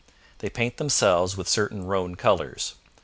They 0.39 0.49
paint 0.49 0.77
themselves 0.77 1.37
with 1.37 1.47
certain 1.47 1.85
roan 1.85 2.15
colours. 2.15 2.73